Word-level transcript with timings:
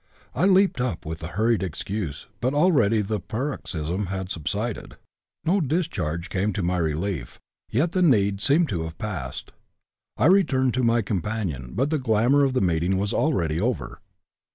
I 0.33 0.45
leaped 0.45 0.81
up 0.81 1.05
with 1.05 1.21
a 1.21 1.27
hurried 1.37 1.61
excuse, 1.61 2.25
but 2.39 2.55
already 2.55 3.03
the 3.03 3.19
paroxysm 3.19 4.07
had 4.07 4.31
subsided. 4.31 4.95
No 5.45 5.61
discharge 5.61 6.29
came 6.31 6.53
to 6.53 6.63
my 6.63 6.79
relief, 6.79 7.39
yet 7.69 7.91
the 7.91 8.01
need 8.01 8.41
seemed 8.41 8.67
to 8.69 8.81
have 8.85 8.97
passed. 8.97 9.53
I 10.17 10.25
returned 10.25 10.73
to 10.73 10.81
my 10.81 11.03
companion, 11.03 11.73
but 11.75 11.91
the 11.91 11.99
glamour 11.99 12.43
of 12.43 12.53
the 12.53 12.61
meeting 12.61 12.97
was 12.97 13.13
already 13.13 13.61
over. 13.61 13.99